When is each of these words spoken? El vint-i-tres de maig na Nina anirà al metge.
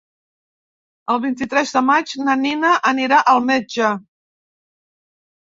El 1.15 1.19
vint-i-tres 1.25 1.73
de 1.75 1.83
maig 1.89 2.15
na 2.29 2.37
Nina 2.45 2.71
anirà 2.93 3.21
al 3.35 3.47
metge. 3.51 3.93